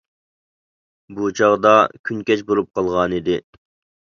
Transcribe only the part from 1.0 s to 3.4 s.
بۇ چاغدا كۈن كەچ بولۇپ قالغانىدى.